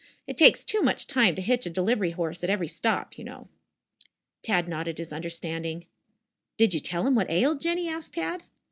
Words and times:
It 0.25 0.35
takes 0.35 0.63
too 0.63 0.81
much 0.81 1.05
time 1.05 1.35
to 1.35 1.43
hitch 1.43 1.67
a 1.67 1.69
delivery 1.69 2.09
horse 2.09 2.43
at 2.43 2.49
every 2.49 2.67
stop, 2.67 3.19
you 3.19 3.23
know!" 3.23 3.49
Tad 4.41 4.67
nodded 4.67 4.97
his 4.97 5.13
understanding. 5.13 5.85
"Did 6.57 6.73
you 6.73 6.79
tell 6.79 7.05
him 7.05 7.13
what 7.13 7.29
ailed 7.29 7.61
Jinny?" 7.61 7.87
asked 7.87 8.15
Tad. 8.15 8.45